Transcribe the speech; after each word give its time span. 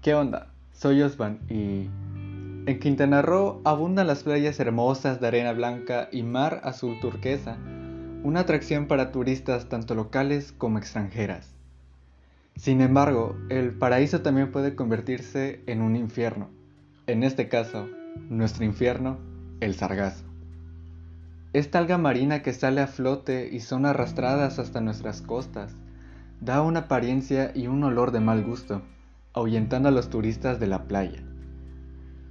¿Qué 0.00 0.14
onda? 0.14 0.46
Soy 0.70 1.02
Osvan 1.02 1.40
y... 1.48 1.90
En 2.70 2.78
Quintana 2.78 3.20
Roo 3.20 3.60
abundan 3.64 4.06
las 4.06 4.22
playas 4.22 4.60
hermosas 4.60 5.20
de 5.20 5.26
arena 5.26 5.52
blanca 5.52 6.08
y 6.12 6.22
mar 6.22 6.60
azul 6.62 7.00
turquesa, 7.00 7.56
una 8.22 8.40
atracción 8.40 8.86
para 8.86 9.10
turistas 9.10 9.68
tanto 9.68 9.96
locales 9.96 10.52
como 10.56 10.78
extranjeras. 10.78 11.52
Sin 12.54 12.80
embargo, 12.80 13.36
el 13.48 13.72
paraíso 13.72 14.20
también 14.20 14.52
puede 14.52 14.76
convertirse 14.76 15.62
en 15.66 15.82
un 15.82 15.96
infierno. 15.96 16.48
En 17.08 17.24
este 17.24 17.48
caso, 17.48 17.88
nuestro 18.28 18.64
infierno, 18.64 19.18
el 19.58 19.74
sargazo. 19.74 20.24
Esta 21.52 21.80
alga 21.80 21.98
marina 21.98 22.42
que 22.42 22.52
sale 22.52 22.82
a 22.82 22.86
flote 22.86 23.48
y 23.50 23.58
son 23.58 23.84
arrastradas 23.84 24.60
hasta 24.60 24.80
nuestras 24.80 25.22
costas, 25.22 25.74
da 26.40 26.62
una 26.62 26.80
apariencia 26.80 27.50
y 27.52 27.66
un 27.66 27.82
olor 27.82 28.12
de 28.12 28.20
mal 28.20 28.44
gusto, 28.44 28.82
ahuyentando 29.38 29.88
a 29.88 29.92
los 29.92 30.10
turistas 30.10 30.60
de 30.60 30.66
la 30.66 30.84
playa. 30.84 31.22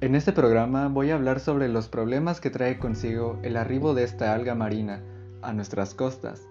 En 0.00 0.14
este 0.14 0.32
programa 0.32 0.88
voy 0.88 1.10
a 1.10 1.14
hablar 1.14 1.38
sobre 1.38 1.68
los 1.68 1.88
problemas 1.88 2.40
que 2.40 2.50
trae 2.50 2.78
consigo 2.78 3.38
el 3.42 3.56
arribo 3.56 3.94
de 3.94 4.04
esta 4.04 4.34
alga 4.34 4.54
marina 4.54 5.00
a 5.42 5.52
nuestras 5.52 5.94
costas 5.94 6.48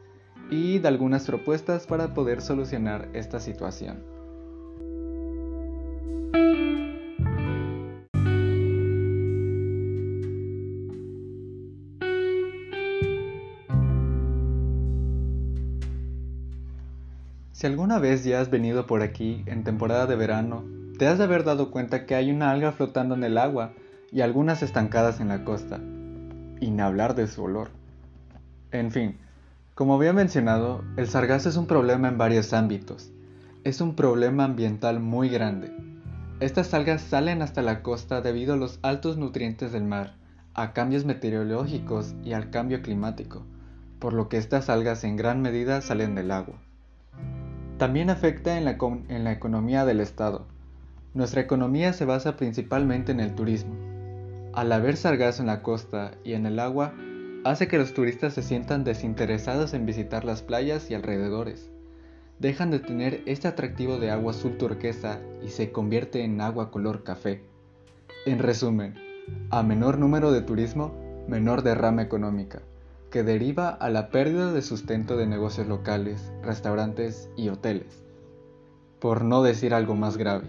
y 0.50 0.80
de 0.80 0.88
algunas 0.88 1.26
propuestas 1.26 1.86
para 1.88 2.14
poder 2.14 2.42
solucionar 2.42 3.10
esta 3.14 3.40
situación. 3.40 4.21
Si 17.62 17.68
alguna 17.68 18.00
vez 18.00 18.24
ya 18.24 18.42
has 18.42 18.50
venido 18.50 18.88
por 18.88 19.04
aquí 19.04 19.44
en 19.46 19.64
temporada 19.64 20.08
de 20.08 20.16
verano, 20.16 20.66
te 20.98 21.06
has 21.06 21.20
de 21.20 21.26
haber 21.26 21.44
dado 21.44 21.70
cuenta 21.70 22.08
que 22.08 22.16
hay 22.16 22.32
una 22.32 22.50
alga 22.50 22.72
flotando 22.72 23.14
en 23.14 23.24
el 23.24 23.38
agua 23.38 23.74
y 24.12 24.22
algunas 24.22 24.64
estancadas 24.64 25.20
en 25.20 25.28
la 25.28 25.44
costa. 25.44 25.80
Y 26.60 26.80
hablar 26.80 27.14
de 27.14 27.28
su 27.28 27.44
olor. 27.44 27.70
En 28.72 28.90
fin, 28.90 29.20
como 29.76 29.94
había 29.94 30.12
mencionado, 30.12 30.84
el 30.98 31.08
sargazo 31.08 31.50
es 31.50 31.56
un 31.56 31.68
problema 31.68 32.08
en 32.08 32.18
varios 32.18 32.52
ámbitos. 32.52 33.12
Es 33.64 33.80
un 33.80 33.96
problema 33.96 34.46
ambiental 34.46 35.00
muy 35.00 35.30
grande. 35.30 35.72
Estas 36.40 36.74
algas 36.74 37.04
salen 37.04 37.44
hasta 37.44 37.62
la 37.62 37.84
costa 37.84 38.22
debido 38.22 38.56
a 38.56 38.58
los 38.58 38.80
altos 38.82 39.18
nutrientes 39.18 39.72
del 39.72 39.84
mar, 39.84 40.16
a 40.56 40.74
cambios 40.74 41.06
meteorológicos 41.06 42.16
y 42.24 42.34
al 42.34 42.50
cambio 42.50 42.82
climático, 42.82 43.46
por 44.00 44.14
lo 44.14 44.30
que 44.30 44.38
estas 44.38 44.68
algas 44.72 45.04
en 45.04 45.16
gran 45.16 45.44
medida 45.44 45.82
salen 45.82 46.16
del 46.16 46.32
agua. 46.32 46.60
También 47.82 48.12
afecta 48.12 48.60
en 48.60 48.66
la, 48.66 49.32
economía 49.32 49.86
del 49.86 50.02
Estado. 50.02 50.46
Nuestra 51.16 51.42
economía 51.42 51.94
se 51.94 52.06
basa 52.06 52.38
principalmente 52.38 53.12
en 53.12 53.20
el 53.20 53.34
turismo. 53.34 53.74
Al 54.54 54.72
haber 54.72 54.98
sargazo 54.98 55.42
en 55.42 55.48
la 55.48 55.64
costa 55.64 56.12
y 56.24 56.34
en 56.34 56.46
el 56.46 56.60
agua, 56.60 56.94
hace 57.44 57.68
que 57.68 57.80
los 57.80 57.96
turistas 57.96 58.36
se 58.36 58.44
sientan 58.44 58.84
desinteresados 58.84 59.74
en 59.74 59.88
visitar 59.88 60.26
las 60.26 60.44
playas 60.44 60.92
y 60.92 60.94
alrededores. 60.94 61.72
Dejan 62.38 62.70
de 62.70 62.78
tener 62.78 63.24
este 63.26 63.48
atractivo 63.48 63.98
de 63.98 64.12
agua 64.12 64.34
azul 64.34 64.60
turquesa 64.60 65.20
y 65.44 65.48
se 65.48 65.72
convierte 65.72 66.24
en 66.24 66.40
agua 66.40 66.70
color 66.70 67.04
café. 67.04 67.42
En 68.28 68.38
resumen, 68.38 68.94
a 69.50 69.64
menor 69.64 69.98
número 69.98 70.32
de 70.32 70.44
turismo, 70.44 70.94
menor 71.28 71.64
derrama 71.64 72.04
económica 72.04 72.62
que 73.12 73.24
deriva 73.24 73.70
a 73.70 73.90
la 73.90 74.10
pérdida 74.10 74.54
de 74.54 74.62
sustento 74.62 75.18
de 75.18 75.28
negocios 75.28 75.68
locales, 75.68 76.32
restaurantes 76.42 77.30
y 77.36 77.50
hoteles, 77.50 78.06
por 79.00 79.26
no 79.26 79.44
decir 79.44 79.74
algo 79.74 79.96
más 79.96 80.18
grave. 80.18 80.48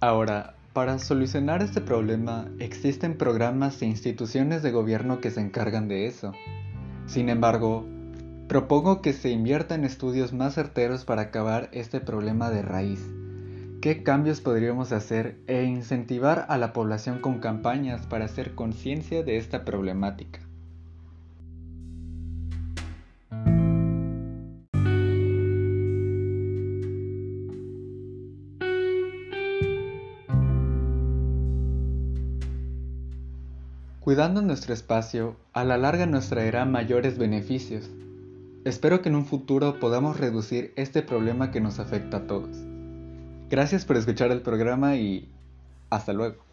Ahora, 0.00 0.54
para 0.72 1.00
solucionar 1.00 1.62
este 1.62 1.80
problema 1.80 2.48
existen 2.60 3.18
programas 3.18 3.82
e 3.82 3.86
instituciones 3.86 4.62
de 4.62 4.70
gobierno 4.70 5.20
que 5.20 5.32
se 5.32 5.40
encargan 5.40 5.88
de 5.88 6.06
eso. 6.06 6.32
Sin 7.06 7.28
embargo, 7.28 7.86
Propongo 8.48 9.02
que 9.02 9.12
se 9.12 9.30
invierta 9.30 9.74
en 9.74 9.84
estudios 9.84 10.32
más 10.32 10.54
certeros 10.54 11.04
para 11.04 11.22
acabar 11.22 11.68
este 11.72 12.00
problema 12.00 12.48
de 12.48 12.62
raíz. 12.62 13.04
¿Qué 13.80 14.04
cambios 14.04 14.40
podríamos 14.40 14.92
hacer 14.92 15.40
e 15.48 15.64
incentivar 15.64 16.46
a 16.48 16.56
la 16.56 16.72
población 16.72 17.18
con 17.18 17.40
campañas 17.40 18.06
para 18.06 18.26
hacer 18.26 18.54
conciencia 18.54 19.24
de 19.24 19.36
esta 19.36 19.64
problemática? 19.64 20.40
Cuidando 33.98 34.40
nuestro 34.40 34.72
espacio, 34.72 35.34
a 35.52 35.64
la 35.64 35.76
larga 35.78 36.06
nos 36.06 36.28
traerá 36.28 36.64
mayores 36.64 37.18
beneficios. 37.18 37.90
Espero 38.66 39.00
que 39.00 39.08
en 39.10 39.14
un 39.14 39.24
futuro 39.24 39.78
podamos 39.78 40.18
reducir 40.18 40.72
este 40.74 41.00
problema 41.00 41.52
que 41.52 41.60
nos 41.60 41.78
afecta 41.78 42.16
a 42.16 42.26
todos. 42.26 42.56
Gracias 43.48 43.84
por 43.84 43.96
escuchar 43.96 44.32
el 44.32 44.42
programa 44.42 44.96
y 44.96 45.28
hasta 45.88 46.12
luego. 46.12 46.45